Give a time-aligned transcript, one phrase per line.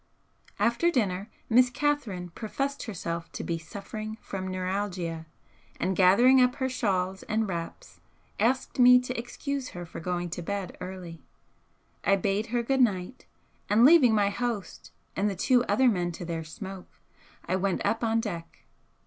[0.57, 5.27] After dinner, Miss Catherine professed herself to be suffering from neuralgia,
[5.79, 8.01] and gathering up her shawls and wraps
[8.39, 11.21] asked me to excuse her for going to bed early.
[12.03, 13.27] I bade her good night,
[13.69, 16.99] and, leaving my host and the two other men to their smoke,
[17.45, 18.63] I went up on deck.